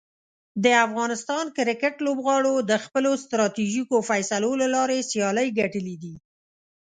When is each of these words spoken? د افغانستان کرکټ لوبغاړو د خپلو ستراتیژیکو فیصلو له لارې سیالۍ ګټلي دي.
د 0.63 0.65
افغانستان 0.85 1.45
کرکټ 1.57 1.95
لوبغاړو 2.05 2.55
د 2.69 2.71
خپلو 2.83 3.11
ستراتیژیکو 3.23 3.97
فیصلو 4.09 4.51
له 4.61 4.67
لارې 4.75 4.99
سیالۍ 5.11 5.47
ګټلي 5.59 5.95
دي. 6.03 6.15